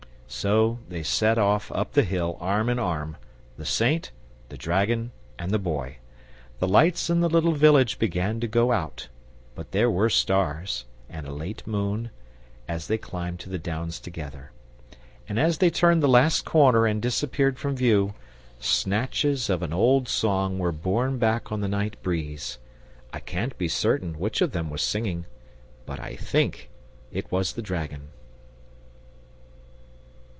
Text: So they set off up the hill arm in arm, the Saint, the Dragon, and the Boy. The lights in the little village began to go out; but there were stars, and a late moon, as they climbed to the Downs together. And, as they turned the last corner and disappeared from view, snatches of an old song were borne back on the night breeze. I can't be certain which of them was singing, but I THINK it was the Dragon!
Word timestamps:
So 0.33 0.79
they 0.87 1.03
set 1.03 1.37
off 1.37 1.69
up 1.73 1.91
the 1.91 2.03
hill 2.05 2.37
arm 2.39 2.69
in 2.69 2.79
arm, 2.79 3.17
the 3.57 3.65
Saint, 3.65 4.11
the 4.47 4.55
Dragon, 4.55 5.11
and 5.37 5.51
the 5.51 5.59
Boy. 5.59 5.97
The 6.59 6.69
lights 6.69 7.09
in 7.09 7.19
the 7.19 7.27
little 7.29 7.51
village 7.51 7.99
began 7.99 8.39
to 8.39 8.47
go 8.47 8.71
out; 8.71 9.09
but 9.55 9.73
there 9.73 9.91
were 9.91 10.09
stars, 10.09 10.85
and 11.09 11.27
a 11.27 11.33
late 11.33 11.67
moon, 11.67 12.11
as 12.65 12.87
they 12.87 12.97
climbed 12.97 13.41
to 13.41 13.49
the 13.49 13.59
Downs 13.59 13.99
together. 13.99 14.51
And, 15.27 15.37
as 15.37 15.57
they 15.57 15.69
turned 15.69 16.01
the 16.01 16.07
last 16.07 16.45
corner 16.45 16.87
and 16.87 17.01
disappeared 17.01 17.59
from 17.59 17.75
view, 17.75 18.13
snatches 18.57 19.49
of 19.49 19.61
an 19.61 19.73
old 19.73 20.07
song 20.07 20.57
were 20.57 20.71
borne 20.71 21.17
back 21.19 21.51
on 21.51 21.59
the 21.59 21.67
night 21.67 22.01
breeze. 22.01 22.57
I 23.11 23.19
can't 23.19 23.55
be 23.57 23.67
certain 23.67 24.17
which 24.17 24.39
of 24.41 24.53
them 24.53 24.69
was 24.69 24.81
singing, 24.81 25.25
but 25.85 25.99
I 25.99 26.15
THINK 26.15 26.69
it 27.11 27.29
was 27.33 27.51
the 27.51 27.61
Dragon! 27.61 28.07